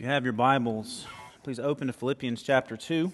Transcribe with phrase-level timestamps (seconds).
[0.00, 1.06] If you have your Bibles,
[1.42, 3.12] please open to Philippians chapter 2.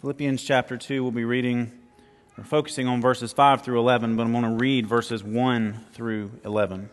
[0.00, 1.72] Philippians chapter 2, we'll be reading
[2.38, 6.30] or focusing on verses 5 through 11, but I'm going to read verses 1 through
[6.44, 6.88] 11.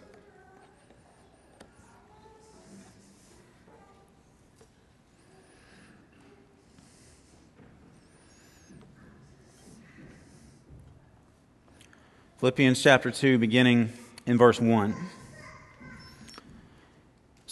[12.39, 13.93] Philippians chapter 2, beginning
[14.25, 14.95] in verse 1.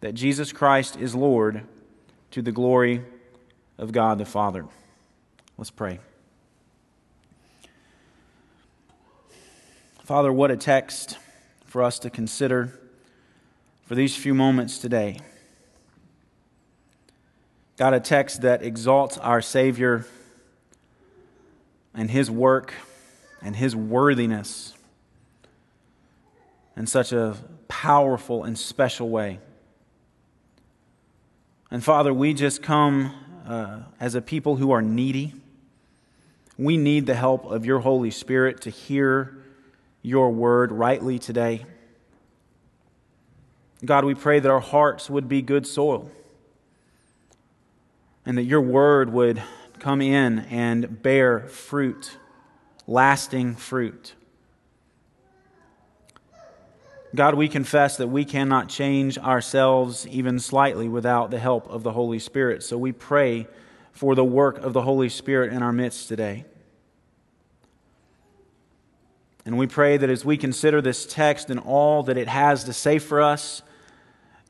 [0.00, 1.62] that Jesus Christ is Lord
[2.30, 3.02] to the glory
[3.78, 4.66] of God the Father.
[5.58, 6.00] Let's pray.
[10.04, 11.18] Father, what a text
[11.66, 12.78] for us to consider
[13.84, 15.20] for these few moments today.
[17.76, 20.04] God, a text that exalts our Savior
[21.94, 22.74] and His work
[23.42, 24.74] and His worthiness
[26.76, 27.36] in such a
[27.68, 29.38] powerful and special way.
[31.70, 33.14] And Father, we just come
[33.46, 35.34] uh, as a people who are needy.
[36.58, 39.38] We need the help of your Holy Spirit to hear
[40.02, 41.64] your word rightly today.
[43.84, 46.10] God, we pray that our hearts would be good soil
[48.26, 49.40] and that your word would
[49.78, 52.18] come in and bear fruit,
[52.86, 54.14] lasting fruit.
[57.14, 61.92] God, we confess that we cannot change ourselves even slightly without the help of the
[61.92, 62.62] Holy Spirit.
[62.62, 63.48] So we pray
[63.92, 66.44] for the work of the Holy Spirit in our midst today.
[69.44, 72.72] And we pray that as we consider this text and all that it has to
[72.72, 73.62] say for us,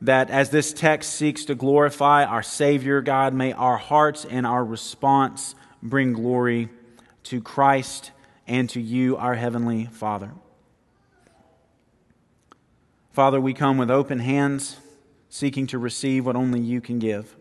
[0.03, 4.65] that as this text seeks to glorify our Savior, God, may our hearts and our
[4.65, 6.69] response bring glory
[7.25, 8.11] to Christ
[8.47, 10.33] and to you, our Heavenly Father.
[13.21, 14.79] Father, we come with open hands,
[15.29, 17.37] seeking to receive what only you can give.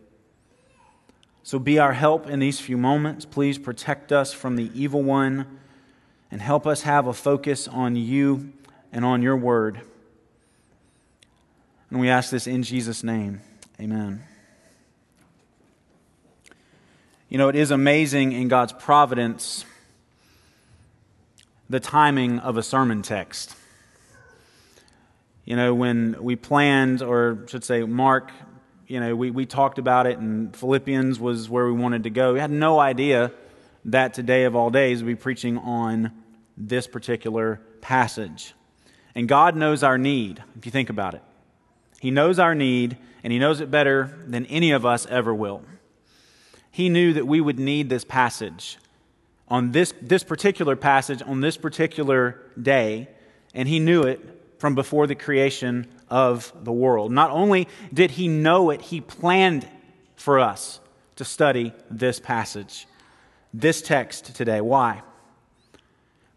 [1.41, 3.23] So be our help in these few moments.
[3.23, 5.45] Please protect us from the evil one
[6.31, 8.51] and help us have a focus on you
[8.91, 9.79] and on your word.
[11.89, 13.39] And we ask this in Jesus' name.
[13.79, 14.21] Amen.
[17.29, 19.63] You know, it is amazing in God's providence
[21.69, 23.55] the timing of a sermon text.
[25.49, 28.29] You know, when we planned, or should say, Mark,
[28.85, 32.33] you know, we, we talked about it, and Philippians was where we wanted to go.
[32.33, 33.31] We had no idea
[33.85, 36.11] that today of all days we'd be preaching on
[36.55, 38.53] this particular passage.
[39.15, 41.23] And God knows our need, if you think about it.
[41.99, 45.63] He knows our need, and He knows it better than any of us ever will.
[46.69, 48.77] He knew that we would need this passage
[49.47, 53.07] on this, this particular passage on this particular day,
[53.55, 57.11] and He knew it from before the creation of the world.
[57.11, 59.67] Not only did he know it, he planned
[60.15, 60.81] for us
[61.15, 62.85] to study this passage,
[63.53, 64.61] this text today.
[64.61, 65.01] Why?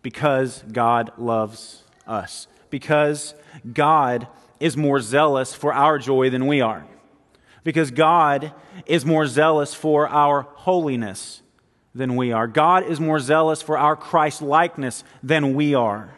[0.02, 2.46] Because God loves us.
[2.70, 3.34] Because
[3.70, 4.28] God
[4.60, 6.86] is more zealous for our joy than we are.
[7.64, 8.52] Because God
[8.86, 11.42] is more zealous for our holiness
[11.94, 12.46] than we are.
[12.46, 16.14] God is more zealous for our Christ likeness than we are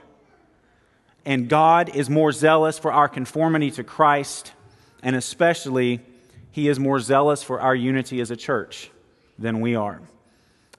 [1.27, 4.53] and God is more zealous for our conformity to Christ,
[5.03, 6.01] and especially
[6.51, 8.91] he is more zealous for our unity as a church
[9.39, 10.01] than we are.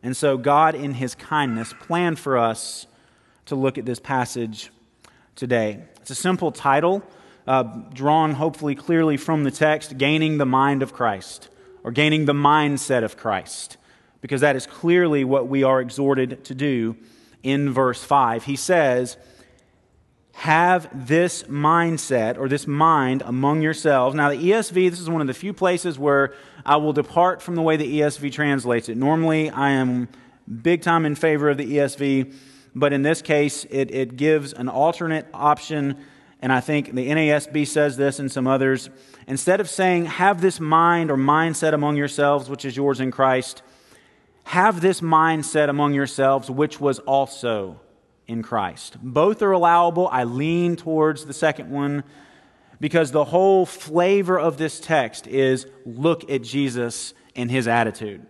[0.04, 2.86] And so, God, in his kindness, planned for us
[3.46, 4.70] to look at this passage
[5.36, 5.84] today.
[6.02, 7.04] It's a simple title,
[7.48, 7.64] uh,
[7.94, 11.50] drawn hopefully clearly from the text Gaining the Mind of Christ,
[11.84, 13.78] or Gaining the Mindset of Christ,
[14.22, 16.96] because that is clearly what we are exhorted to do
[17.42, 18.46] in verse 5.
[18.46, 19.18] He says,
[20.38, 24.14] have this mindset or this mind among yourselves.
[24.14, 26.34] Now, the ESV, this is one of the few places where
[26.66, 28.98] I will depart from the way the ESV translates it.
[28.98, 30.10] Normally, I am
[30.62, 32.36] big time in favor of the ESV,
[32.76, 35.98] but in this case, it, it gives an alternate option,
[36.42, 38.90] and I think the NASB says this and some others.
[39.28, 43.64] Instead of saying, have this mind or mindset among yourselves, which is yours in Christ,
[44.44, 47.80] have this mindset among yourselves, which was also
[48.28, 48.98] in Christ.
[49.02, 50.08] Both are allowable.
[50.12, 52.04] I lean towards the second one
[52.80, 58.26] because the whole flavor of this text is look at Jesus and his attitude.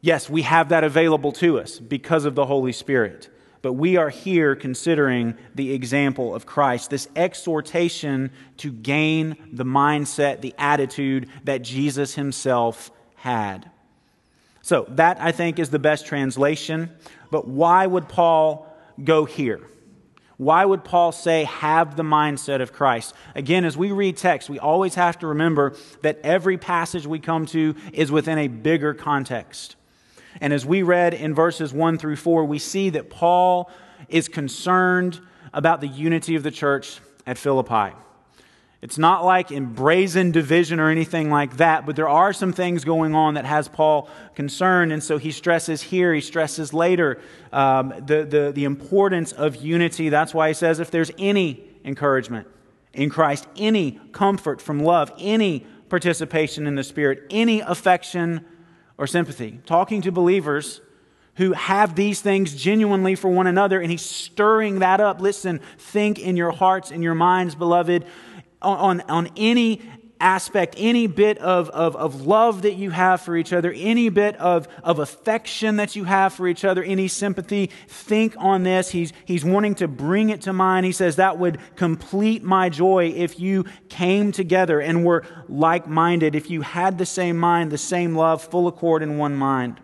[0.00, 3.30] Yes, we have that available to us because of the Holy Spirit.
[3.62, 10.42] But we are here considering the example of Christ, this exhortation to gain the mindset,
[10.42, 13.70] the attitude that Jesus himself had.
[14.64, 16.90] So, that I think is the best translation.
[17.30, 18.66] But why would Paul
[19.04, 19.60] go here?
[20.38, 23.12] Why would Paul say, have the mindset of Christ?
[23.34, 27.44] Again, as we read text, we always have to remember that every passage we come
[27.48, 29.76] to is within a bigger context.
[30.40, 33.70] And as we read in verses 1 through 4, we see that Paul
[34.08, 35.20] is concerned
[35.52, 37.94] about the unity of the church at Philippi.
[38.84, 42.84] It's not like in brazen division or anything like that, but there are some things
[42.84, 44.92] going on that has Paul concerned.
[44.92, 47.18] And so he stresses here, he stresses later
[47.50, 50.10] um, the, the, the importance of unity.
[50.10, 52.46] That's why he says if there's any encouragement
[52.92, 58.44] in Christ, any comfort from love, any participation in the Spirit, any affection
[58.98, 60.82] or sympathy, talking to believers
[61.36, 65.22] who have these things genuinely for one another, and he's stirring that up.
[65.22, 68.04] Listen, think in your hearts and your minds, beloved
[68.64, 69.80] on, on any
[70.20, 74.36] aspect, any bit of, of, of love that you have for each other, any bit
[74.36, 78.90] of, of affection that you have for each other, any sympathy, think on this.
[78.90, 80.86] He's, he's wanting to bring it to mind.
[80.86, 86.34] He says that would complete my joy if you came together and were like minded,
[86.34, 89.80] if you had the same mind, the same love, full accord in one mind.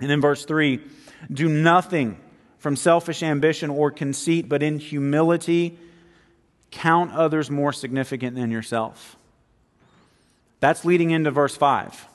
[0.00, 0.80] And then verse 3
[1.32, 2.20] do nothing
[2.58, 5.78] from selfish ambition or conceit, but in humility
[6.74, 9.16] count others more significant than yourself.
[10.60, 12.08] That's leading into verse 5.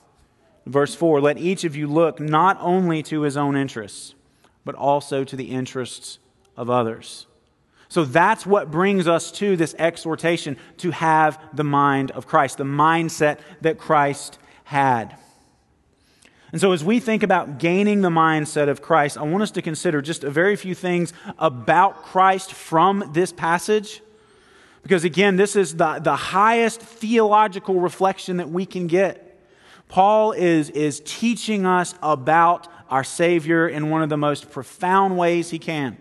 [0.66, 4.14] Verse 4 Let each of you look not only to his own interests,
[4.66, 6.20] but also to the interests
[6.58, 7.26] of others.
[7.88, 12.64] So that's what brings us to this exhortation to have the mind of Christ, the
[12.64, 15.16] mindset that Christ had.
[16.52, 19.62] And so, as we think about gaining the mindset of Christ, I want us to
[19.62, 24.02] consider just a very few things about Christ from this passage
[24.84, 29.26] because again, this is the, the highest theological reflection that we can get.
[29.88, 35.50] Paul is, is teaching us about our Savior in one of the most profound ways
[35.50, 35.98] he can.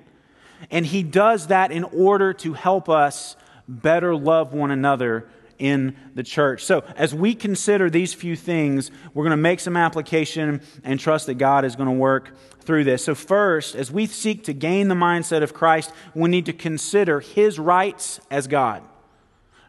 [0.70, 3.36] And he does that in order to help us
[3.68, 5.28] better love one another
[5.58, 6.64] in the church.
[6.64, 11.26] So, as we consider these few things, we're going to make some application and trust
[11.26, 12.32] that God is going to work
[12.68, 13.06] through this.
[13.06, 17.20] So, first, as we seek to gain the mindset of Christ, we need to consider
[17.20, 18.82] his rights as God.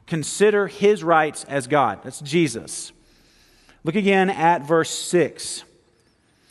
[0.06, 2.03] Consider his rights as God.
[2.03, 2.91] That's Jesus.
[3.86, 5.63] Look again at verse 6.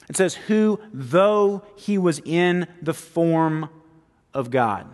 [0.08, 3.68] It says, Who, though he was in the form
[4.32, 4.86] of God.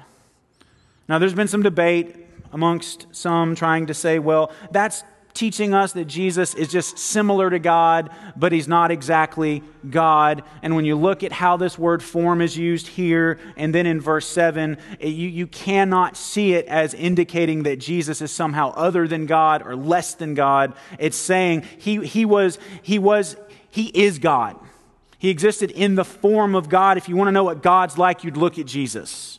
[1.08, 2.16] Now, there's been some debate
[2.52, 7.58] amongst some trying to say, well, that's teaching us that Jesus is just similar to
[7.58, 10.44] God, but he's not exactly God.
[10.62, 14.00] And when you look at how this word form is used here and then in
[14.00, 19.26] verse 7, you, you cannot see it as indicating that Jesus is somehow other than
[19.26, 20.74] God or less than God.
[21.00, 23.36] It's saying he, he was, he was,
[23.70, 24.56] he is God.
[25.18, 26.96] He existed in the form of God.
[26.96, 29.33] If you want to know what God's like, you'd look at Jesus.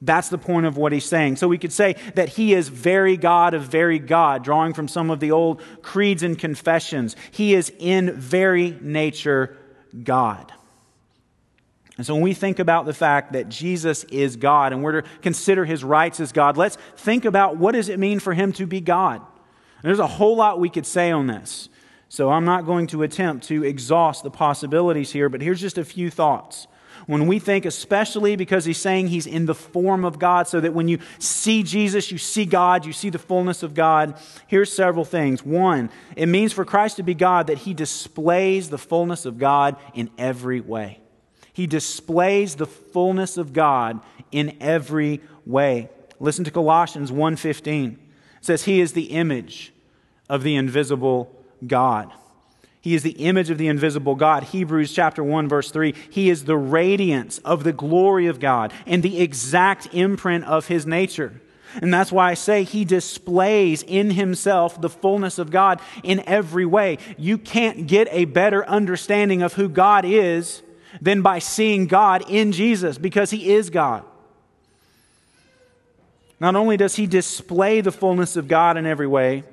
[0.00, 1.36] That's the point of what he's saying.
[1.36, 5.10] So we could say that he is very God of very God, drawing from some
[5.10, 7.16] of the old creeds and confessions.
[7.32, 9.56] He is in very nature
[10.04, 10.52] God.
[11.96, 15.08] And so when we think about the fact that Jesus is God and we're to
[15.20, 18.66] consider his rights as God, let's think about what does it mean for him to
[18.66, 19.16] be God?
[19.16, 21.68] And there's a whole lot we could say on this.
[22.08, 25.84] So I'm not going to attempt to exhaust the possibilities here, but here's just a
[25.84, 26.68] few thoughts.
[27.08, 30.74] When we think, especially because he's saying he's in the form of God, so that
[30.74, 35.06] when you see Jesus, you see God, you see the fullness of God, here's several
[35.06, 35.42] things.
[35.42, 39.76] One, it means for Christ to be God that he displays the fullness of God
[39.94, 41.00] in every way.
[41.54, 44.00] He displays the fullness of God
[44.30, 45.88] in every way.
[46.20, 47.92] Listen to Colossians 1:15.
[47.92, 47.98] It
[48.42, 49.72] says he is the image
[50.28, 51.34] of the invisible
[51.66, 52.12] God.
[52.88, 54.44] He is the image of the invisible God.
[54.44, 55.94] Hebrews chapter 1 verse 3.
[56.08, 60.86] He is the radiance of the glory of God and the exact imprint of his
[60.86, 61.38] nature.
[61.82, 66.64] And that's why I say he displays in himself the fullness of God in every
[66.64, 66.96] way.
[67.18, 70.62] You can't get a better understanding of who God is
[70.98, 74.02] than by seeing God in Jesus because he is God.
[76.40, 79.44] Not only does he display the fullness of God in every way,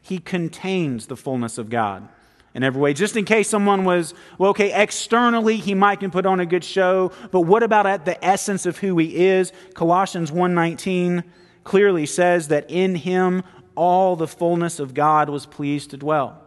[0.00, 2.08] he contains the fullness of God
[2.54, 2.92] in every way.
[2.92, 6.64] Just in case someone was, well, okay, externally he might can put on a good
[6.64, 9.52] show, but what about at the essence of who he is?
[9.74, 11.24] Colossians 1:19
[11.64, 13.42] clearly says that in him
[13.74, 16.38] all the fullness of God was pleased to dwell.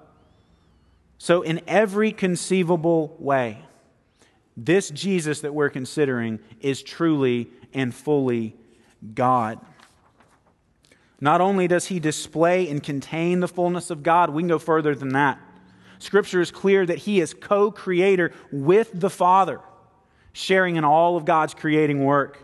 [1.17, 3.59] So in every conceivable way,
[4.57, 8.55] this Jesus that we're considering is truly and fully
[9.13, 9.59] God.
[11.19, 14.93] Not only does he display and contain the fullness of God, we can go further
[14.93, 15.39] than that.
[16.05, 19.59] Scripture is clear that he is co creator with the Father,
[20.33, 22.41] sharing in all of God's creating work.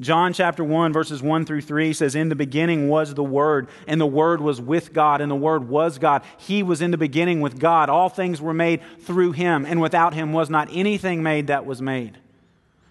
[0.00, 4.00] John chapter 1, verses 1 through 3 says, In the beginning was the Word, and
[4.00, 6.22] the Word was with God, and the Word was God.
[6.38, 7.90] He was in the beginning with God.
[7.90, 11.82] All things were made through Him, and without Him was not anything made that was
[11.82, 12.16] made.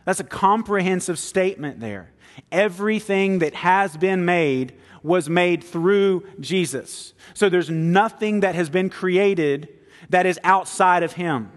[0.05, 2.11] That's a comprehensive statement there.
[2.51, 7.13] Everything that has been made was made through Jesus.
[7.33, 9.69] So there's nothing that has been created
[10.09, 11.51] that is outside of Him.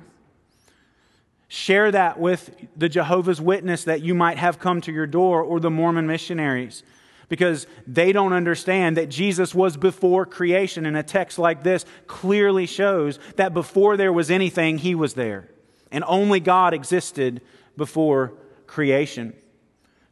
[1.48, 5.60] Share that with the Jehovah's Witness that you might have come to your door or
[5.60, 6.82] the Mormon missionaries
[7.28, 10.86] because they don't understand that Jesus was before creation.
[10.86, 15.48] And a text like this clearly shows that before there was anything, He was there.
[15.90, 17.40] And only God existed
[17.76, 18.32] before
[18.66, 19.34] creation.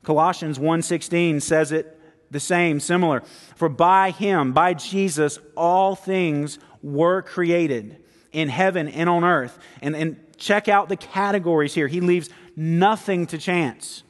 [0.03, 1.99] Colossians 1:16 says it
[2.33, 3.23] the same, similar.
[3.57, 9.59] For by him, by Jesus, all things were created in heaven and on earth.
[9.81, 11.87] And, and check out the categories here.
[11.87, 14.03] He leaves nothing to chance.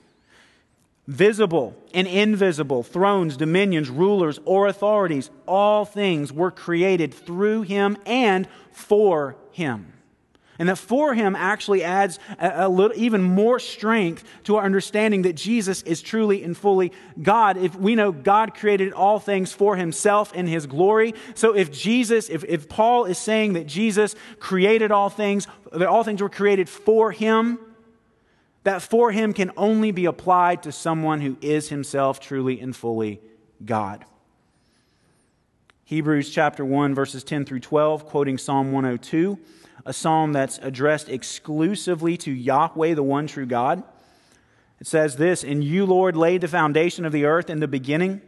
[1.09, 8.47] Visible and invisible, thrones, dominions, rulers, or authorities, all things were created through him and
[8.71, 9.93] for him.
[10.59, 15.23] And that for him actually adds a, a, little, even more strength to our understanding
[15.23, 17.57] that Jesus is truly and fully God.
[17.57, 21.15] If we know God created all things for himself in his glory.
[21.35, 26.05] So if Jesus, if, if Paul is saying that Jesus created all things, that all
[26.05, 27.59] things were created for him,
[28.65, 33.21] that for him can only be applied to someone who is himself truly and fully
[33.65, 34.05] God.
[35.85, 39.39] Hebrews chapter 1, verses 10 through 12, quoting Psalm 102
[39.85, 43.83] a psalm that's addressed exclusively to Yahweh, the one true God.
[44.81, 48.21] It says this And you, Lord, laid the foundation of the earth in the beginning,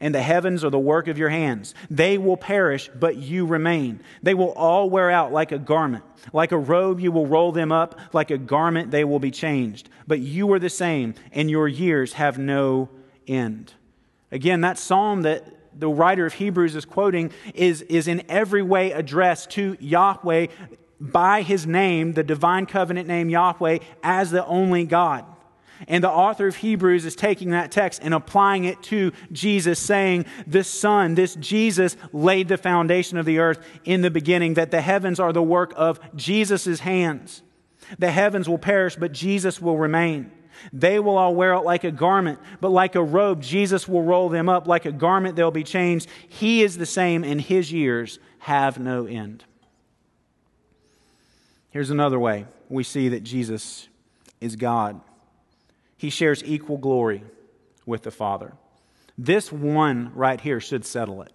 [0.00, 1.74] and the heavens are the work of your hands.
[1.90, 4.00] They will perish, but you remain.
[4.22, 6.04] They will all wear out like a garment.
[6.32, 7.98] Like a robe, you will roll them up.
[8.12, 9.88] Like a garment, they will be changed.
[10.06, 12.88] But you are the same, and your years have no
[13.26, 13.74] end.
[14.30, 15.44] Again, that psalm that
[15.78, 20.48] the writer of Hebrews is quoting is, is in every way addressed to Yahweh
[21.00, 25.24] by his name, the divine covenant name Yahweh, as the only God.
[25.86, 30.26] And the author of Hebrews is taking that text and applying it to Jesus, saying,
[30.46, 34.80] This Son, this Jesus, laid the foundation of the earth in the beginning, that the
[34.80, 37.42] heavens are the work of Jesus' hands.
[37.98, 40.32] The heavens will perish, but Jesus will remain.
[40.72, 44.28] They will all wear out like a garment, but like a robe, Jesus will roll
[44.28, 44.66] them up.
[44.66, 46.08] Like a garment, they'll be changed.
[46.28, 49.44] He is the same, and his years have no end.
[51.70, 53.88] Here's another way we see that Jesus
[54.40, 55.00] is God.
[55.96, 57.22] He shares equal glory
[57.86, 58.52] with the Father.
[59.16, 61.32] This one right here should settle it.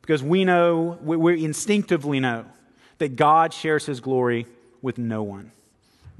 [0.00, 2.44] Because we know, we instinctively know
[2.98, 4.46] that God shares his glory
[4.80, 5.50] with no one.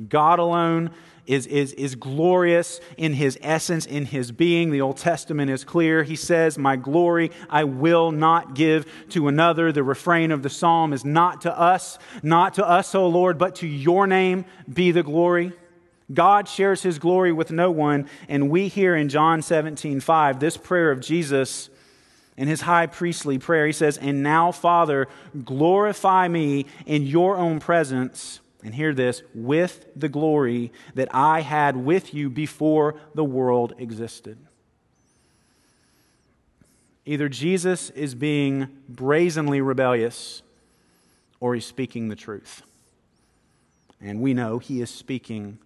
[0.09, 0.91] God alone
[1.27, 4.71] is, is, is glorious in his essence, in his being.
[4.71, 6.03] The Old Testament is clear.
[6.03, 9.73] He says, My glory I will not give to another.
[9.73, 13.57] The refrain of the psalm is not to us, not to us, O Lord, but
[13.57, 15.53] to your name be the glory.
[16.13, 20.57] God shares his glory with no one, and we hear in John 17, 5, this
[20.57, 21.69] prayer of Jesus
[22.37, 23.67] in his high priestly prayer.
[23.67, 25.09] He says, And now, Father,
[25.45, 31.77] glorify me in your own presence and hear this, with the glory that I had
[31.77, 34.39] with you before the world existed.
[37.05, 40.43] Either Jesus is being brazenly rebellious
[41.39, 42.63] or he's speaking the truth.
[44.01, 45.59] And we know he is speaking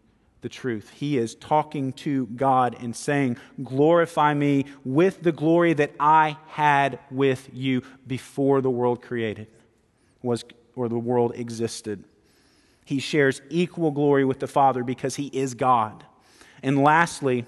[0.42, 0.90] the truth.
[0.90, 6.98] He is talking to God and saying, Glorify me with the glory that I had
[7.10, 9.48] with you before the world created
[10.22, 10.44] was
[10.76, 12.04] or the world existed.
[12.90, 16.02] He shares equal glory with the Father because he is God.
[16.60, 17.46] And lastly,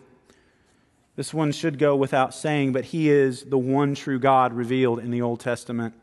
[1.17, 5.11] this one should go without saying, but he is the one true God revealed in
[5.11, 5.95] the Old Testament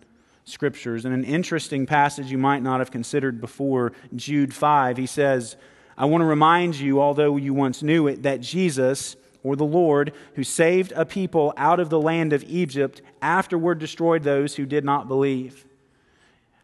[0.44, 1.06] scriptures.
[1.06, 5.56] In an interesting passage you might not have considered before, Jude 5, he says,
[5.98, 10.12] I want to remind you, although you once knew it, that Jesus, or the Lord,
[10.36, 14.84] who saved a people out of the land of Egypt, afterward destroyed those who did
[14.84, 15.66] not believe.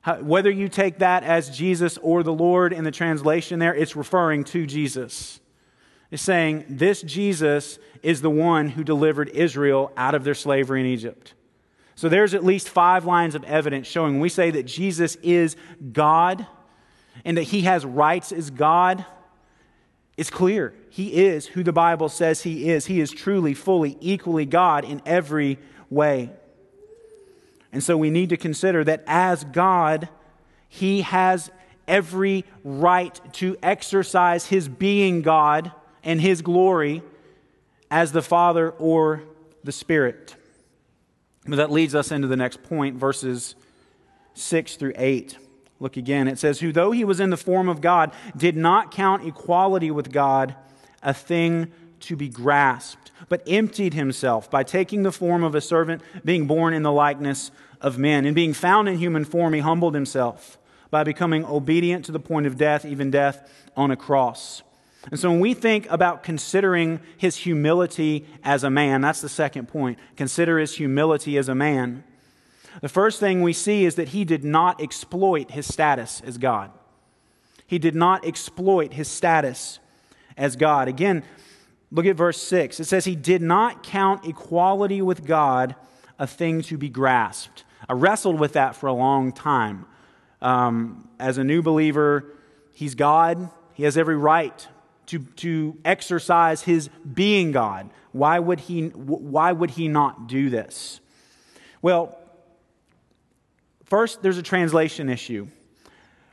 [0.06, 4.44] Whether you take that as Jesus or the Lord in the translation there, it's referring
[4.46, 5.40] to Jesus.
[6.12, 10.86] It's saying this Jesus is the one who delivered Israel out of their slavery in
[10.86, 11.34] Egypt.
[11.96, 15.56] So there's at least five lines of evidence showing we say that Jesus is
[15.92, 16.46] God
[17.24, 19.06] and that he has rights as God.
[20.18, 20.76] It's clear.
[20.90, 22.86] He is who the Bible says he is.
[22.86, 25.58] He is truly, fully, equally God in every
[25.90, 26.30] way.
[27.76, 30.08] And so we need to consider that as God,
[30.70, 31.52] He has
[31.90, 37.04] every right to exercise His being God and His glory
[37.92, 39.24] as the Father or
[39.66, 40.38] the Spirit.
[41.46, 43.56] But that leads us into the next point, verses
[44.36, 45.38] 6 through 8.
[45.82, 46.30] Look again.
[46.30, 49.92] It says, Who, though he was in the form of God, did not count equality
[49.92, 50.56] with God
[51.04, 56.02] a thing to be grasped, but emptied himself by taking the form of a servant,
[56.24, 58.26] being born in the likeness of men.
[58.26, 60.58] And being found in human form, he humbled himself
[60.90, 64.64] by becoming obedient to the point of death, even death on a cross.
[65.12, 69.68] And so when we think about considering his humility as a man, that's the second
[69.68, 70.00] point.
[70.16, 72.04] Consider his humility as a man.
[72.82, 76.72] The first thing we see is that he did not exploit his status as God.
[77.68, 79.80] He did not exploit his status
[80.38, 80.88] as God.
[80.88, 81.24] Again,
[81.92, 82.80] look at verse 6.
[82.80, 85.76] It says, He did not count equality with God
[86.18, 87.64] a thing to be grasped.
[87.88, 89.86] I wrestled with that for a long time.
[90.42, 92.26] Um, as a new believer,
[92.74, 93.50] he's God.
[93.74, 94.68] He has every right
[95.08, 97.90] to, to exercise his being God.
[98.12, 101.00] Why would, he, why would he not do this?
[101.82, 102.18] Well,
[103.86, 105.48] first, there's a translation issue.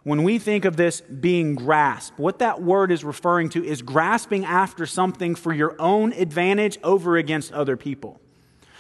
[0.05, 4.45] When we think of this being grasped, what that word is referring to is grasping
[4.45, 8.21] after something for your own advantage over against other people.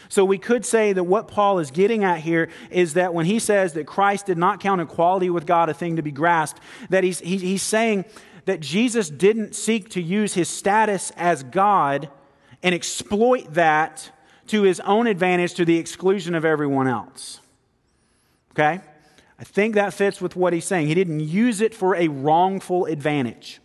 [0.08, 3.38] So we could say that what Paul is getting at here is that when he
[3.38, 7.04] says that Christ did not count equality with God a thing to be grasped, that
[7.04, 8.04] he's, he, he's saying
[8.44, 12.10] that Jesus didn't seek to use his status as God
[12.62, 14.10] and exploit that
[14.48, 17.40] to his own advantage to the exclusion of everyone else.
[18.50, 18.80] Okay?
[19.42, 20.86] I think that fits with what he's saying.
[20.86, 23.58] He didn't use it for a wrongful advantage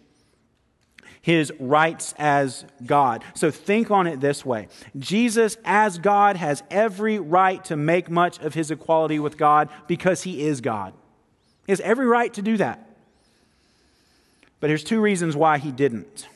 [1.21, 3.21] his rights as God.
[3.35, 8.39] So think on it this way Jesus, as God, has every right to make much
[8.39, 10.93] of his equality with God because he is God.
[11.67, 12.89] He has every right to do that.
[14.59, 16.27] But here's two reasons why he didn't.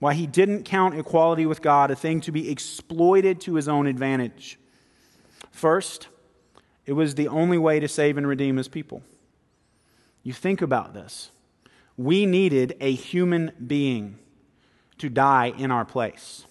[0.00, 3.86] Why he didn't count equality with God a thing to be exploited to his own
[3.86, 4.58] advantage.
[5.50, 6.08] First,
[6.86, 9.02] it was the only way to save and redeem his people.
[10.22, 11.30] You think about this.
[11.96, 14.18] We needed a human being
[14.98, 16.46] to die in our place.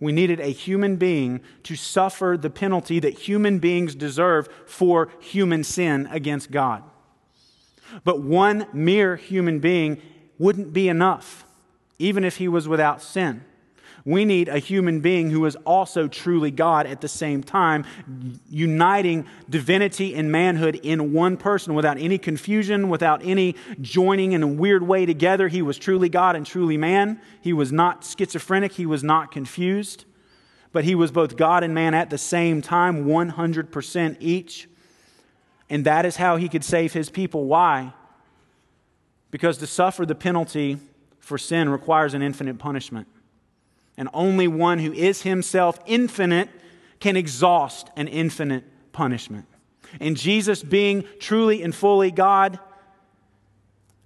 [0.00, 5.64] We needed a human being to suffer the penalty that human beings deserve for human
[5.64, 6.84] sin against God.
[8.04, 10.00] But one mere human being
[10.38, 11.44] wouldn't be enough,
[11.98, 13.44] even if he was without sin.
[14.04, 17.84] We need a human being who is also truly God at the same time,
[18.48, 24.46] uniting divinity and manhood in one person without any confusion, without any joining in a
[24.46, 25.48] weird way together.
[25.48, 27.20] He was truly God and truly man.
[27.40, 30.04] He was not schizophrenic, he was not confused,
[30.72, 34.68] but he was both God and man at the same time, 100% each.
[35.68, 37.44] And that is how he could save his people.
[37.44, 37.92] Why?
[39.30, 40.78] Because to suffer the penalty
[41.18, 43.06] for sin requires an infinite punishment
[43.98, 46.48] and only one who is himself infinite
[47.00, 49.44] can exhaust an infinite punishment.
[50.00, 52.58] And Jesus, being truly and fully God,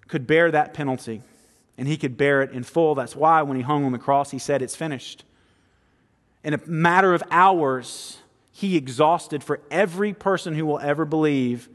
[0.08, 1.22] could bear that penalty,
[1.76, 2.94] and he could bear it in full.
[2.94, 5.24] That's why when he hung on the cross, he said, It's finished.
[6.42, 8.18] In a matter of hours,
[8.50, 11.68] he exhausted for every person who will ever believe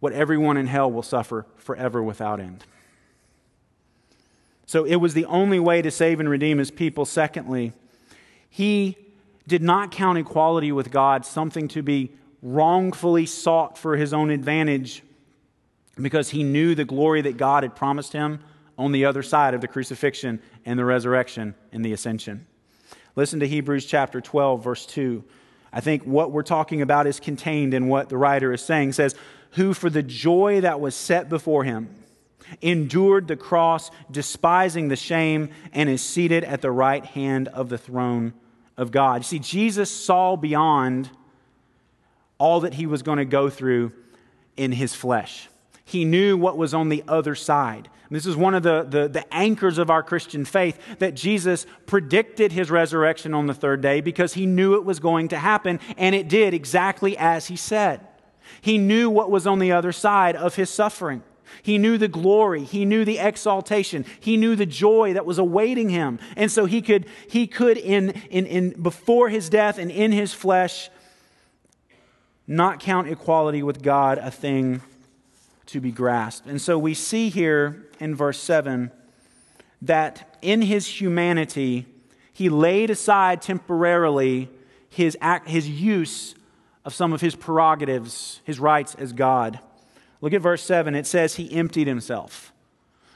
[0.00, 2.64] what everyone in hell will suffer forever without end.
[4.72, 7.04] So it was the only way to save and redeem his people.
[7.04, 7.74] Secondly,
[8.48, 8.96] he
[9.46, 15.02] did not count equality with God something to be wrongfully sought for his own advantage
[16.00, 18.40] because he knew the glory that God had promised him
[18.78, 22.46] on the other side of the crucifixion and the resurrection and the ascension.
[23.14, 25.22] Listen to Hebrews chapter 12, verse 2.
[25.70, 28.88] I think what we're talking about is contained in what the writer is saying.
[28.88, 29.16] It says,
[29.50, 32.01] Who for the joy that was set before him
[32.60, 37.78] endured the cross, despising the shame, and is seated at the right hand of the
[37.78, 38.32] throne
[38.76, 39.20] of God.
[39.20, 41.10] You see, Jesus saw beyond
[42.38, 43.92] all that he was going to go through
[44.56, 45.48] in his flesh.
[45.84, 47.88] He knew what was on the other side.
[48.12, 52.52] This is one of the, the, the, anchors of our Christian faith that Jesus predicted
[52.52, 56.14] his resurrection on the third day because he knew it was going to happen, and
[56.14, 58.06] it did exactly as he said.
[58.60, 61.22] He knew what was on the other side of his suffering.
[61.62, 62.64] He knew the glory.
[62.64, 64.04] He knew the exaltation.
[64.20, 66.18] He knew the joy that was awaiting him.
[66.36, 70.32] And so he could, he could in, in, in, before his death and in his
[70.32, 70.90] flesh,
[72.46, 74.82] not count equality with God a thing
[75.66, 76.46] to be grasped.
[76.46, 78.90] And so we see here in verse 7
[79.82, 81.86] that in his humanity,
[82.32, 84.48] he laid aside temporarily
[84.88, 86.34] his, act, his use
[86.84, 89.60] of some of his prerogatives, his rights as God.
[90.22, 90.94] Look at verse 7.
[90.94, 92.52] It says he emptied himself.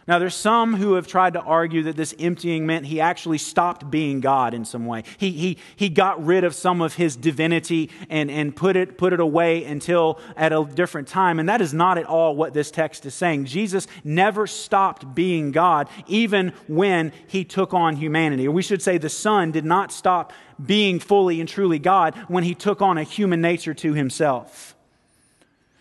[0.09, 3.91] Now, there's some who have tried to argue that this emptying meant he actually stopped
[3.91, 5.03] being God in some way.
[5.19, 9.13] He, he, he got rid of some of his divinity and, and put, it, put
[9.13, 11.41] it away until at a different time.
[11.41, 13.47] And that is not at all what this text is saying.
[13.47, 18.47] Jesus never stopped being God, even when he took on humanity.
[18.47, 20.33] Or we should say the Son did not stop
[20.65, 24.76] being fully and truly God when he took on a human nature to himself.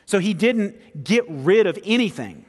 [0.06, 2.46] So he didn't get rid of anything.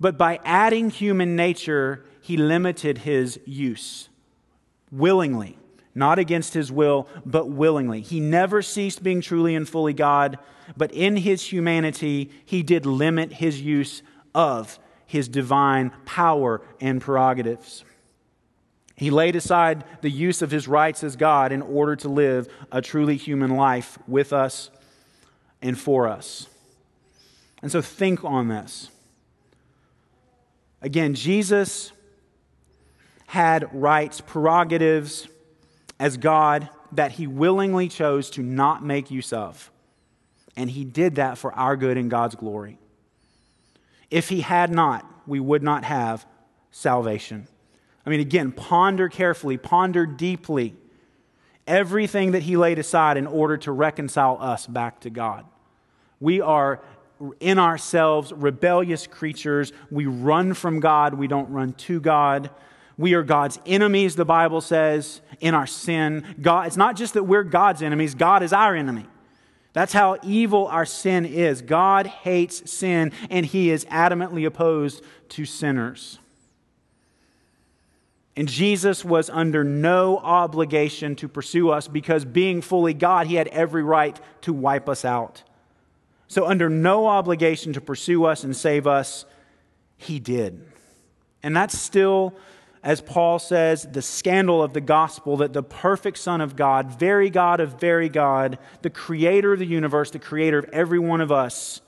[0.00, 4.08] But by adding human nature, he limited his use
[4.90, 5.58] willingly,
[5.94, 8.00] not against his will, but willingly.
[8.00, 10.38] He never ceased being truly and fully God,
[10.76, 14.02] but in his humanity, he did limit his use
[14.34, 17.84] of his divine power and prerogatives.
[18.96, 22.80] He laid aside the use of his rights as God in order to live a
[22.80, 24.70] truly human life with us
[25.62, 26.48] and for us.
[27.62, 28.90] And so think on this.
[30.82, 31.92] Again, Jesus
[33.26, 35.28] had rights, prerogatives
[35.98, 39.70] as God that he willingly chose to not make use of.
[40.56, 42.78] And he did that for our good and God's glory.
[44.10, 46.26] If he had not, we would not have
[46.70, 47.46] salvation.
[48.04, 50.74] I mean, again, ponder carefully, ponder deeply
[51.66, 55.46] everything that he laid aside in order to reconcile us back to God.
[56.22, 56.80] We are
[57.40, 59.72] in ourselves rebellious creatures.
[59.90, 62.50] We run from God, we don't run to God.
[62.96, 66.36] We are God's enemies, the Bible says, in our sin.
[66.40, 69.06] God, it's not just that we're God's enemies, God is our enemy.
[69.72, 71.60] That's how evil our sin is.
[71.62, 76.20] God hates sin, and he is adamantly opposed to sinners.
[78.36, 83.48] And Jesus was under no obligation to pursue us because, being fully God, he had
[83.48, 85.42] every right to wipe us out.
[86.32, 89.26] So, under no obligation to pursue us and save us,
[89.98, 90.64] he did.
[91.42, 92.32] And that's still,
[92.82, 97.28] as Paul says, the scandal of the gospel that the perfect Son of God, very
[97.28, 101.30] God of very God, the creator of the universe, the creator of every one of
[101.30, 101.82] us,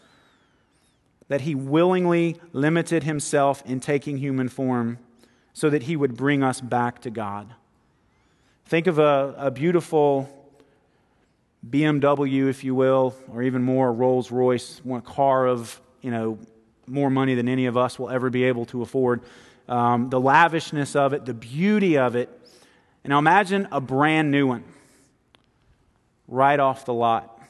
[1.28, 4.98] that he willingly limited himself in taking human form
[5.54, 7.54] so that he would bring us back to God.
[8.66, 10.28] Think of a, a beautiful
[11.70, 16.38] BMW, if you will, or even more, Rolls Royce, one car of, you know,
[16.87, 19.22] more money than any of us will ever be able to afford.
[19.68, 22.29] Um, the lavishness of it, the beauty of it.
[23.03, 24.64] And now imagine a brand new one
[26.29, 27.40] right off the lot.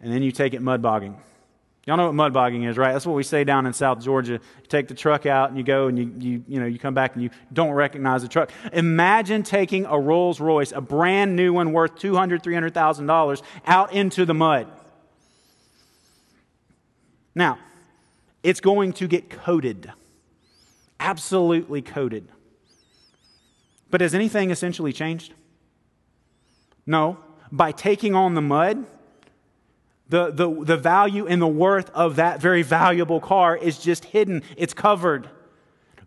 [0.00, 1.16] And then you take it mud bogging.
[1.86, 2.92] Y'all know what mud bogging is, right?
[2.92, 4.32] That's what we say down in South Georgia.
[4.32, 6.94] You take the truck out and you go and you, you, you, know, you come
[6.94, 8.50] back and you don't recognize the truck.
[8.72, 14.32] Imagine taking a Rolls Royce, a brand new one worth $200,000, $300,000, out into the
[14.32, 14.66] mud.
[17.34, 17.58] Now,
[18.42, 19.92] it's going to get coated,
[20.98, 22.28] absolutely coated.
[23.90, 25.34] But has anything essentially changed?
[26.86, 27.18] No.
[27.52, 28.86] By taking on the mud,
[30.08, 34.42] the, the, the value and the worth of that very valuable car is just hidden,
[34.56, 35.28] it's covered.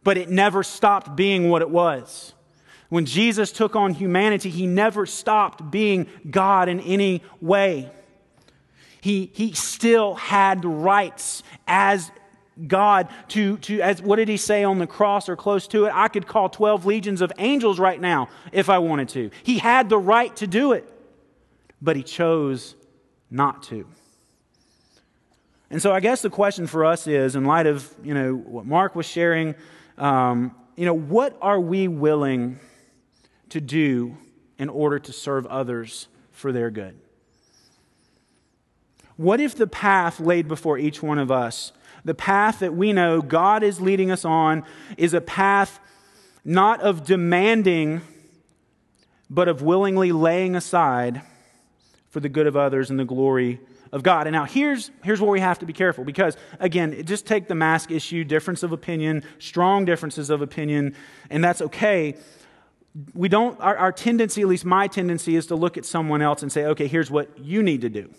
[0.04, 2.34] But it never stopped being what it was.
[2.90, 7.92] When Jesus took on humanity, he never stopped being God in any way.
[9.02, 12.10] He, he still had rights as
[12.66, 15.92] God to, to, as what did he say on the cross or close to it?
[15.94, 19.32] I could call 12 legions of angels right now if I wanted to.
[19.44, 20.90] He had the right to do it,
[21.82, 22.76] but he chose
[23.30, 23.88] not to.
[25.70, 28.66] And so I guess the question for us is, in light of, you know, what
[28.66, 29.56] Mark was sharing,
[29.98, 32.60] um, you know, what are we willing
[33.50, 34.18] to do
[34.58, 36.98] in order to serve others for their good?
[39.18, 41.74] What if the path laid before each one of us
[42.08, 44.64] the path that we know God is leading us on
[44.96, 45.78] is a path
[46.46, 48.02] not of demanding,
[49.30, 51.22] but of willingly laying aside
[52.10, 53.60] for the good of others and the glory
[53.92, 54.28] of God.
[54.28, 57.56] And now here's, here's where we have to be careful because, again, just take the
[57.56, 60.96] mask issue, difference of opinion, strong differences of opinion,
[61.30, 62.16] and that's okay.
[63.14, 66.42] We don't, our, our tendency, at least my tendency, is to look at someone else
[66.42, 68.10] and say, okay, here's what you need to do.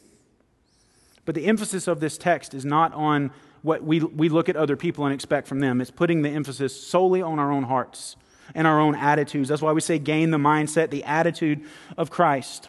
[1.24, 4.77] But the emphasis of this text is not on what we, we look at other
[4.77, 5.81] people and expect from them.
[5.81, 8.16] It's putting the emphasis solely on our own hearts
[8.55, 9.48] and our own attitudes.
[9.48, 12.68] That's why we say gain the mindset, the attitude of Christ.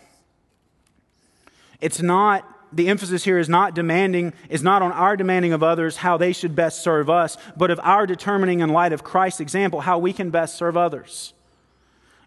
[1.82, 5.98] It's not, the emphasis here is not demanding, is not on our demanding of others
[5.98, 9.82] how they should best serve us, but of our determining in light of Christ's example
[9.82, 11.34] how we can best serve others.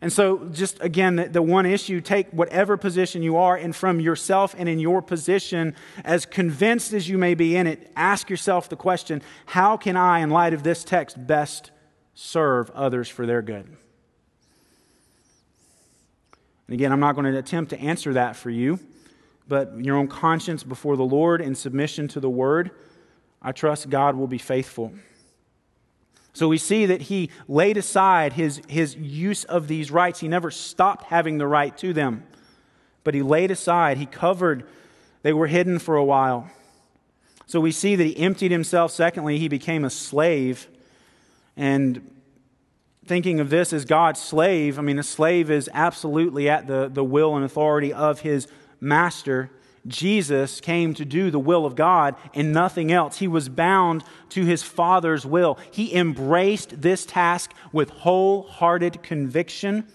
[0.02, 4.00] And so, just again, the, the, one issue take whatever position you are, and from
[4.00, 8.68] yourself and in your position, as convinced as you may be in it, ask yourself
[8.68, 11.70] the question how can I, in light of this text, best
[12.14, 13.76] serve others for their good?
[16.66, 18.80] And again, I'm not going to attempt to answer that for you,
[19.52, 22.70] but your own conscience before the Lord in submission to the word,
[23.42, 24.94] I trust God will be faithful.
[26.32, 30.20] So we see that he laid aside his, his use of these rights.
[30.20, 32.22] He never stopped having the right to them,
[33.04, 34.64] but he laid aside, he covered,
[35.20, 36.50] they were hidden for a while.
[37.44, 38.90] So we see that he emptied himself.
[38.90, 40.66] Secondly, he became a slave.
[41.58, 42.10] And
[43.04, 47.04] thinking of this as God's slave, I mean, a slave is absolutely at the, the
[47.04, 48.48] will and authority of his
[48.82, 49.50] master.
[49.86, 53.18] Jesus came to do the will of God and nothing else.
[53.18, 55.58] He was bound to his Father's will.
[55.70, 59.86] He embraced this task with wholehearted conviction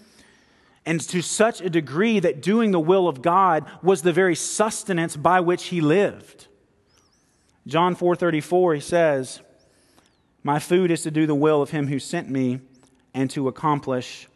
[0.84, 5.16] and to such a degree that doing the will of God was the very sustenance
[5.16, 6.46] by which he lived.
[7.66, 9.40] John 4:34 he says,
[10.42, 12.60] "My food is to do the will of him who sent me
[13.12, 14.28] and to accomplish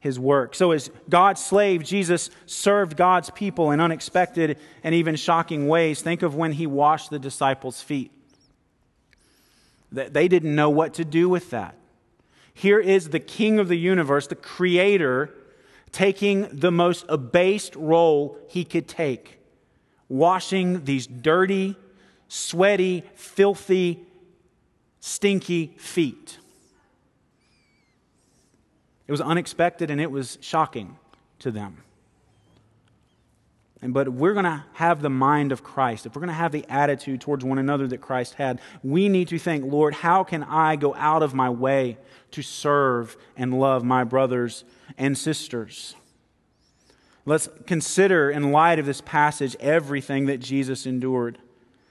[0.00, 0.54] his work.
[0.54, 6.02] So, as God's slave, Jesus served God's people in unexpected and even shocking ways.
[6.02, 8.12] Think of when he washed the disciples' feet.
[9.90, 11.74] They didn't know what to do with that.
[12.52, 15.34] Here is the king of the universe, the creator,
[15.92, 19.38] taking the most abased role he could take,
[20.08, 21.76] washing these dirty,
[22.28, 24.04] sweaty, filthy,
[25.00, 26.38] stinky feet.
[29.08, 30.96] It was unexpected and it was shocking
[31.40, 31.82] to them.
[33.80, 36.04] And, but we're going to have the mind of Christ.
[36.04, 39.28] If we're going to have the attitude towards one another that Christ had, we need
[39.28, 41.96] to think, Lord, how can I go out of my way
[42.32, 44.64] to serve and love my brothers
[44.98, 45.94] and sisters?
[47.24, 51.38] Let's consider, in light of this passage, everything that Jesus endured.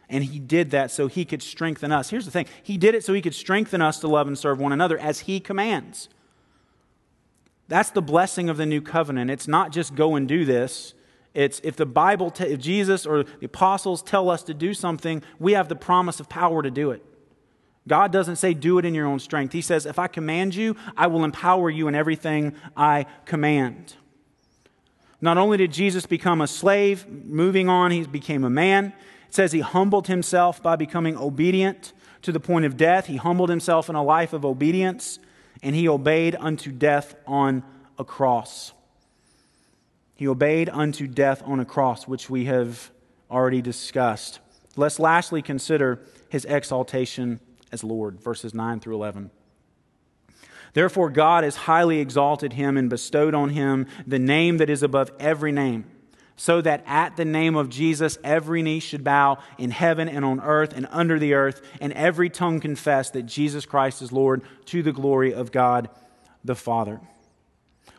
[0.10, 2.10] And he did that so he could strengthen us.
[2.10, 4.60] Here's the thing He did it so he could strengthen us to love and serve
[4.60, 6.10] one another as he commands.
[7.68, 9.30] That's the blessing of the new covenant.
[9.30, 10.94] It's not just go and do this.
[11.34, 15.22] It's if the Bible, te- if Jesus or the apostles tell us to do something,
[15.40, 17.04] we have the promise of power to do it.
[17.88, 19.54] God doesn't say do it in your own strength.
[19.54, 23.96] He says, if I command you, I will empower you in everything I command.
[25.22, 28.94] Not only did Jesus become a slave, moving on, he became a man.
[29.28, 33.08] It says he humbled himself by becoming obedient to the point of death.
[33.08, 35.20] He humbled himself in a life of obedience
[35.62, 37.64] and he obeyed unto death on
[37.98, 38.74] a cross.
[40.16, 42.92] He obeyed unto death on a cross, which we have
[43.30, 44.40] already discussed.
[44.76, 47.40] Let's lastly consider his exaltation
[47.72, 49.32] as Lord, verses 9 through 11.
[50.74, 55.12] Therefore, God has highly exalted him and bestowed on him the name that is above
[55.20, 55.86] every name
[56.38, 60.40] so that at the name of Jesus every knee should bow in heaven and on
[60.40, 64.82] earth and under the earth, and every tongue confess that Jesus Christ is Lord to
[64.82, 65.90] the glory of God
[66.46, 67.02] the Father.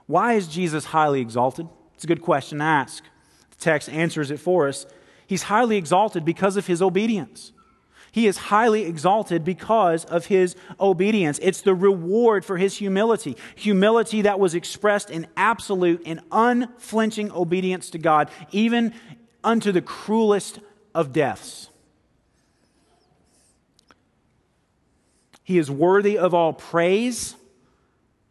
[0.07, 1.69] Why is Jesus highly exalted?
[1.95, 3.05] It's a good question to ask.
[3.51, 4.87] The text answers it for us.
[5.27, 7.53] He's highly exalted because of his obedience.
[8.19, 11.39] He is highly exalted because of his obedience.
[11.41, 13.37] It's the reward for his humility.
[13.55, 18.93] Humility that was expressed in absolute and unflinching obedience to God, even
[19.45, 20.59] unto the cruelest
[20.97, 21.71] of deaths.
[25.45, 27.37] He is worthy of all praise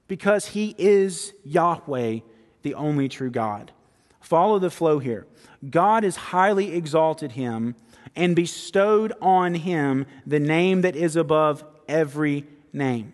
[0.09, 2.19] because he is Yahweh,
[2.61, 3.71] the only true God.
[4.19, 5.25] Follow the flow here.
[5.69, 7.75] God has highly exalted him
[8.15, 13.13] and bestowed on him the name that is above every name.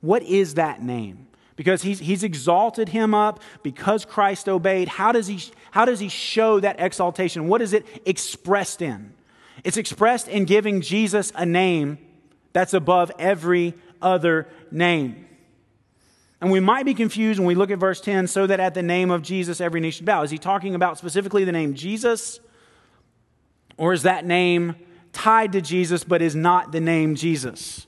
[0.00, 1.28] What is that name?
[1.56, 4.88] Because he's, he's exalted him up because Christ obeyed.
[4.88, 7.48] How does, he, how does he show that exaltation?
[7.48, 9.14] What is it expressed in?
[9.62, 11.98] It's expressed in giving Jesus a name
[12.52, 15.26] that's above every other name.
[16.40, 18.82] And we might be confused when we look at verse 10 so that at the
[18.82, 20.22] name of Jesus every knee should bow.
[20.22, 22.40] Is he talking about specifically the name Jesus?
[23.76, 24.76] Or is that name
[25.12, 27.86] tied to Jesus but is not the name Jesus?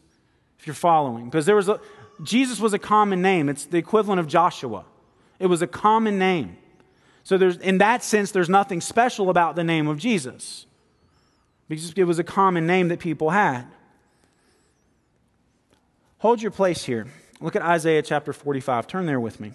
[0.58, 1.26] If you're following.
[1.26, 1.80] Because there was a,
[2.22, 3.48] Jesus was a common name.
[3.48, 4.84] It's the equivalent of Joshua.
[5.38, 6.56] It was a common name.
[7.24, 10.66] So there's in that sense there's nothing special about the name of Jesus.
[11.68, 13.64] Because it was a common name that people had.
[16.18, 17.06] Hold your place here.
[17.40, 18.86] Look at Isaiah chapter 45.
[18.86, 19.52] Turn there with me.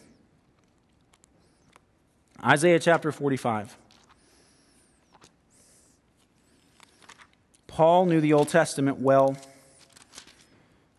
[2.43, 3.77] Isaiah chapter 45.
[7.71, 9.37] Paul knew the Old Testament well,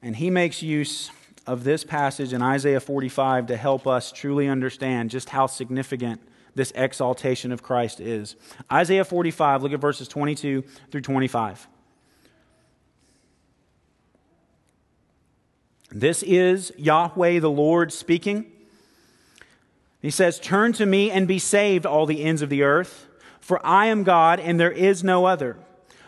[0.00, 1.10] and he makes use
[1.46, 6.22] of this passage in Isaiah 45 to help us truly understand just how significant
[6.54, 8.36] this exaltation of Christ is.
[8.72, 11.68] Isaiah 45, look at verses 22 through 25.
[15.90, 18.50] This is Yahweh the Lord speaking.
[20.00, 23.06] He says, Turn to me and be saved, all the ends of the earth,
[23.40, 25.58] for I am God and there is no other.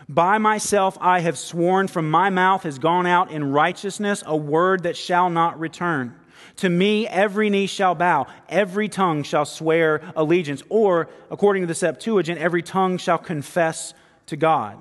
[0.07, 4.83] By myself I have sworn, from my mouth has gone out in righteousness a word
[4.83, 6.15] that shall not return.
[6.57, 10.63] To me every knee shall bow, every tongue shall swear allegiance.
[10.69, 13.93] Or, according to the Septuagint, every tongue shall confess
[14.27, 14.79] to God.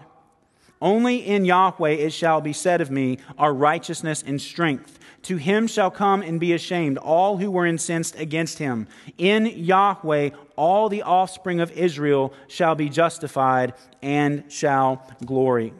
[0.80, 4.98] Only in Yahweh it shall be said of me, are righteousness and strength.
[5.22, 8.86] To him shall come and be ashamed all who were incensed against him.
[9.16, 15.72] In Yahweh all the offspring of Israel shall be justified and shall glory.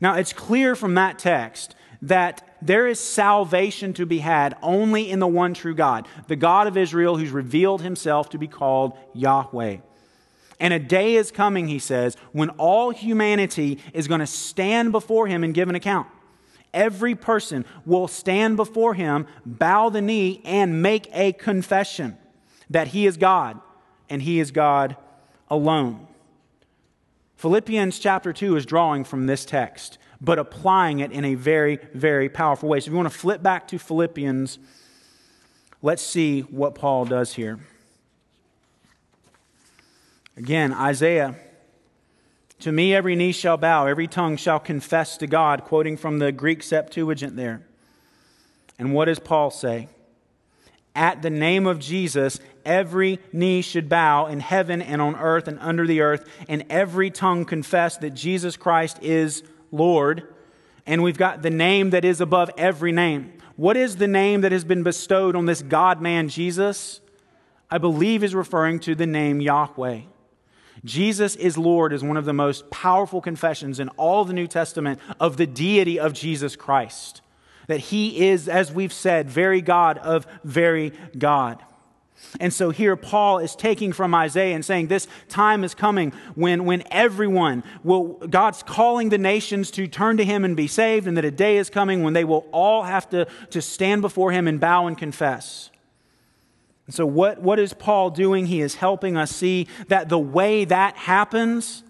[0.00, 5.18] Now it's clear from that text that there is salvation to be had only in
[5.18, 9.78] the one true God, the God of Israel who's revealed himself to be called Yahweh.
[10.58, 15.26] And a day is coming, he says, when all humanity is going to stand before
[15.26, 16.08] him and give an account.
[16.72, 22.16] Every person will stand before him, bow the knee, and make a confession
[22.70, 23.60] that he is God
[24.08, 24.96] and he is God
[25.48, 26.06] alone.
[27.36, 32.28] Philippians chapter 2 is drawing from this text, but applying it in a very, very
[32.28, 32.80] powerful way.
[32.80, 34.58] So if you want to flip back to Philippians,
[35.82, 37.60] let's see what Paul does here.
[40.36, 41.36] Again, Isaiah.
[42.60, 46.32] To me, every knee shall bow, every tongue shall confess to God, quoting from the
[46.32, 47.66] Greek Septuagint there.
[48.78, 49.88] And what does Paul say?
[50.96, 55.58] At the name of Jesus, every knee should bow in heaven and on earth and
[55.60, 60.26] under the earth, and every tongue confess that Jesus Christ is Lord.
[60.86, 63.34] And we've got the name that is above every name.
[63.56, 67.02] What is the name that has been bestowed on this God man, Jesus?
[67.70, 70.00] I believe is referring to the name Yahweh.
[70.82, 74.98] Jesus is Lord is one of the most powerful confessions in all the New Testament
[75.20, 77.20] of the deity of Jesus Christ.
[77.66, 81.62] That he is, as we've said, very God of very God.
[82.40, 86.64] And so here Paul is taking from Isaiah and saying this time is coming when,
[86.64, 91.16] when everyone will, God's calling the nations to turn to him and be saved, and
[91.16, 94.48] that a day is coming when they will all have to, to stand before him
[94.48, 95.70] and bow and confess.
[96.86, 98.46] And so, what, what is Paul doing?
[98.46, 101.82] He is helping us see that the way that happens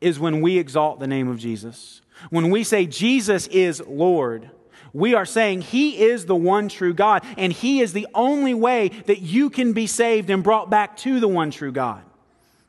[0.00, 2.00] is when we exalt the name of Jesus.
[2.30, 4.50] When we say Jesus is Lord,
[4.92, 8.88] we are saying He is the one true God, and He is the only way
[9.06, 12.02] that you can be saved and brought back to the one true God,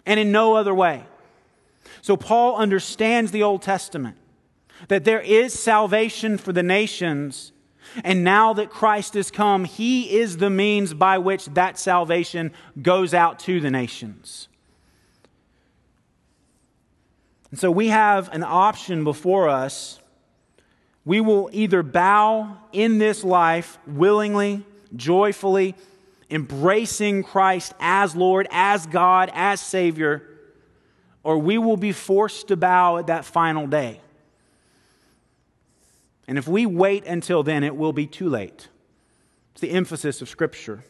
[0.06, 1.04] and in no other way.
[2.02, 4.18] So, Paul understands the Old Testament
[4.88, 7.54] that there is salvation for the nations
[8.04, 12.52] and now that Christ has come, he is the means by which that salvation
[12.82, 14.48] goes out to the nations.
[17.52, 20.00] And so we have an option before us.
[21.06, 25.76] We will either bow in this life willingly, joyfully,
[26.30, 30.28] embracing Christ as Lord, as God, as Savior,
[31.24, 34.02] or we will be forced to bow at that final day.
[36.28, 38.70] And if we wait until then, it will be too late.
[39.52, 40.84] It's the emphasis of Scripture.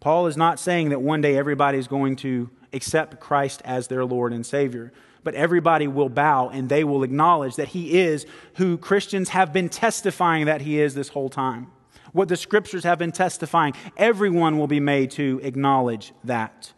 [0.00, 4.04] Paul is not saying that one day everybody is going to accept Christ as their
[4.04, 4.92] Lord and Savior.
[5.26, 8.26] But everybody will bow and they will acknowledge that He is
[8.58, 11.66] who Christians have been testifying that He is this whole time.
[12.12, 13.74] What the scriptures have been testifying.
[13.96, 16.72] Everyone will be made to acknowledge that,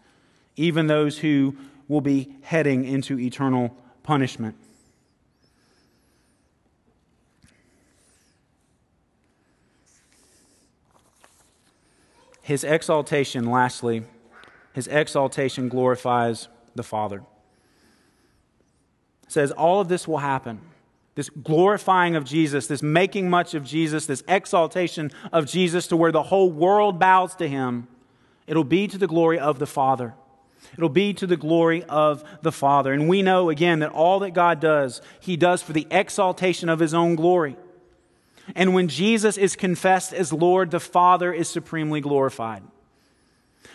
[0.56, 4.56] even those who will be heading into eternal punishment.
[12.40, 14.04] His exaltation, lastly,
[14.72, 17.24] his exaltation glorifies the Father.
[19.28, 20.60] Says all of this will happen.
[21.14, 26.12] This glorifying of Jesus, this making much of Jesus, this exaltation of Jesus to where
[26.12, 27.88] the whole world bows to him,
[28.46, 30.14] it'll be to the glory of the Father.
[30.74, 32.92] It'll be to the glory of the Father.
[32.92, 36.78] And we know again that all that God does, He does for the exaltation of
[36.78, 37.56] His own glory.
[38.54, 42.62] And when Jesus is confessed as Lord, the Father is supremely glorified.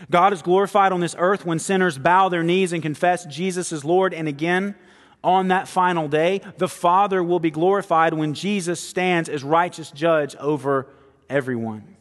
[0.10, 3.86] God is glorified on this earth when sinners bow their knees and confess Jesus as
[3.86, 4.14] Lord.
[4.14, 4.76] And again,
[5.24, 10.36] on that final day, the Father will be glorified when Jesus stands as righteous judge
[10.36, 10.88] over
[11.30, 11.96] everyone.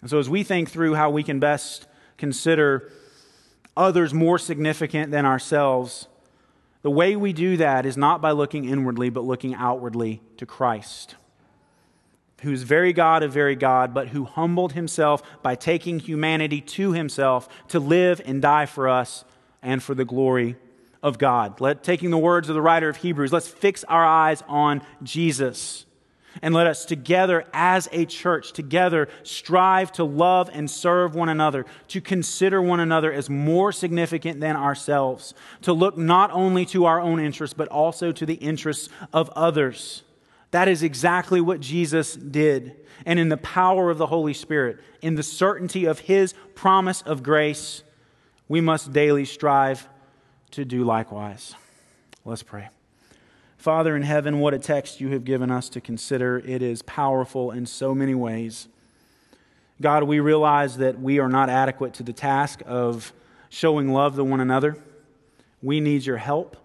[0.00, 1.86] And so, as we think through how we can best
[2.16, 2.90] consider
[3.76, 6.08] others more significant than ourselves,
[6.82, 11.16] the way we do that is not by looking inwardly, but looking outwardly to Christ
[12.42, 17.48] who's very God of very God, but who humbled himself by taking humanity to himself
[17.68, 19.24] to live and die for us
[19.62, 20.56] and for the glory
[21.02, 21.60] of God.
[21.60, 25.84] Let, taking the words of the writer of Hebrews, let's fix our eyes on Jesus.
[26.40, 31.66] And let us together as a church, together strive to love and serve one another,
[31.88, 37.00] to consider one another as more significant than ourselves, to look not only to our
[37.00, 40.04] own interests, but also to the interests of others
[40.50, 42.76] that is exactly what Jesus did.
[43.04, 47.22] And in the power of the Holy Spirit, in the certainty of His promise of
[47.22, 47.82] grace,
[48.48, 49.88] we must daily strive
[50.52, 51.54] to do likewise.
[52.24, 52.68] Let's pray.
[53.56, 56.38] Father in heaven, what a text you have given us to consider.
[56.38, 58.68] It is powerful in so many ways.
[59.80, 63.12] God, we realize that we are not adequate to the task of
[63.48, 64.76] showing love to one another.
[65.62, 66.56] We need your help.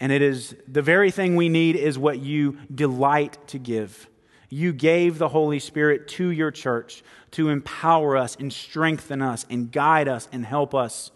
[0.00, 4.08] And it is the very thing we need is what you delight to give.
[4.48, 7.02] You gave the Holy Spirit to your church
[7.32, 11.10] to empower us and strengthen us and guide us and help us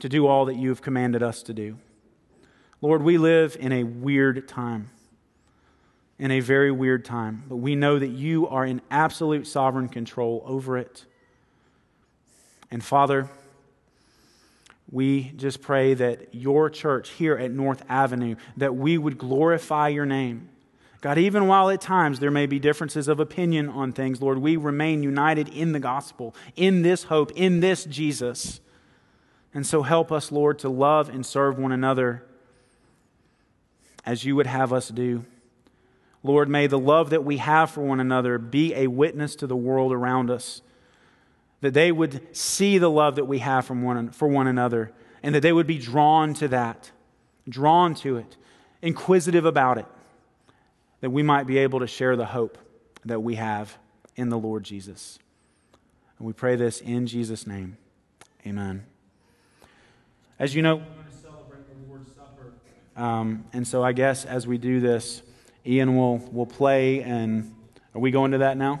[0.00, 1.78] to do all that you have commanded us to do.
[2.80, 4.90] Lord, we live in a weird time,
[6.18, 10.42] in a very weird time, but we know that you are in absolute sovereign control
[10.46, 11.04] over it.
[12.70, 13.28] And Father,
[14.90, 20.06] we just pray that your church here at North Avenue, that we would glorify your
[20.06, 20.48] name.
[21.00, 24.56] God, even while at times there may be differences of opinion on things, Lord, we
[24.56, 28.60] remain united in the gospel, in this hope, in this Jesus.
[29.58, 32.22] And so help us, Lord, to love and serve one another
[34.06, 35.24] as you would have us do.
[36.22, 39.56] Lord, may the love that we have for one another be a witness to the
[39.56, 40.62] world around us
[41.60, 44.92] that they would see the love that we have from one, for one another,
[45.24, 46.92] and that they would be drawn to that,
[47.48, 48.36] drawn to it,
[48.80, 49.86] inquisitive about it,
[51.00, 52.58] that we might be able to share the hope
[53.04, 53.76] that we have
[54.14, 55.18] in the Lord Jesus.
[56.16, 57.76] And we pray this in Jesus' name.
[58.46, 58.86] Amen.
[60.40, 62.52] As you know, we're going to celebrate the Lord's Supper.
[62.96, 65.20] Um, and so I guess as we do this,
[65.66, 67.52] Ian will, will play, and
[67.92, 68.80] are we going to that now?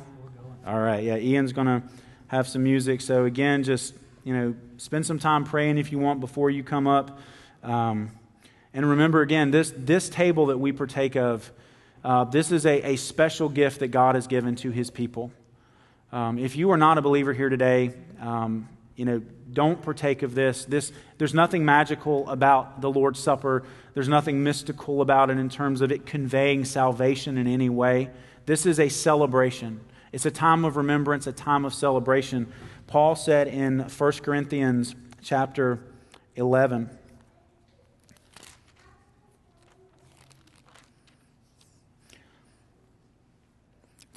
[0.64, 1.82] All right, yeah, Ian's going to
[2.28, 3.00] have some music.
[3.00, 6.86] So, again, just, you know, spend some time praying if you want before you come
[6.86, 7.18] up.
[7.64, 8.12] Um,
[8.72, 11.50] and remember, again, this, this table that we partake of,
[12.04, 15.32] uh, this is a, a special gift that God has given to his people.
[16.12, 19.22] Um, if you are not a believer here today, um, you know,
[19.52, 20.64] don't partake of this.
[20.64, 23.64] This there's nothing magical about the Lord's Supper.
[23.94, 28.10] There's nothing mystical about it in terms of it conveying salvation in any way.
[28.46, 29.80] This is a celebration.
[30.12, 32.50] It's a time of remembrance, a time of celebration.
[32.86, 35.80] Paul said in 1 Corinthians chapter
[36.36, 36.88] 11,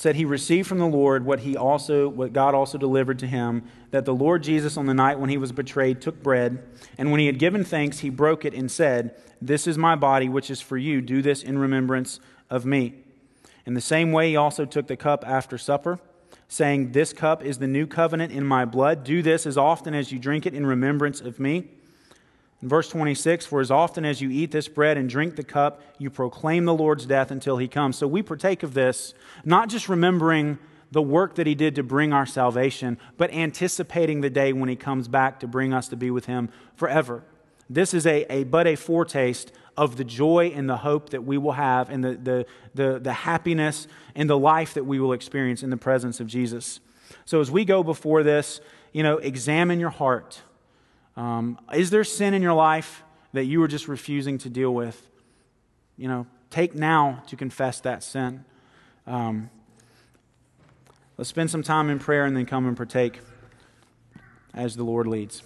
[0.02, 3.64] said he received from the Lord what he also what God also delivered to him
[3.92, 6.64] that the Lord Jesus on the night when he was betrayed took bread
[6.98, 10.28] and when he had given thanks he broke it and said this is my body
[10.28, 12.96] which is for you do this in remembrance of me
[13.66, 16.00] in the same way, he also took the cup after supper,
[16.48, 19.04] saying, This cup is the new covenant in my blood.
[19.04, 21.70] Do this as often as you drink it in remembrance of me.
[22.62, 25.82] In verse 26, For as often as you eat this bread and drink the cup,
[25.98, 27.98] you proclaim the Lord's death until he comes.
[27.98, 30.60] So we partake of this, not just remembering
[30.92, 34.76] the work that he did to bring our salvation, but anticipating the day when he
[34.76, 37.24] comes back to bring us to be with him forever.
[37.70, 41.38] This is a, a but a foretaste of the joy and the hope that we
[41.38, 42.46] will have and the, the,
[42.76, 46.82] the, the happiness and the life that we will experience in the presence of Jesus.
[47.24, 48.60] So as we go before this,
[48.92, 50.42] you know, examine your heart.
[51.18, 53.04] Um, is there sin in your life
[53.34, 55.08] that you are just refusing to deal with?
[55.98, 58.46] You know, take now to confess that sin.
[59.06, 59.50] Um,
[61.18, 63.20] let's spend some time in prayer and then come and partake
[64.54, 65.44] as the Lord leads.